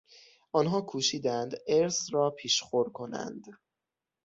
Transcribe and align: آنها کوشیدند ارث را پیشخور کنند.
آنها 0.51 0.81
کوشیدند 0.81 1.53
ارث 1.67 2.13
را 2.13 2.29
پیشخور 2.29 2.89
کنند. 2.89 3.43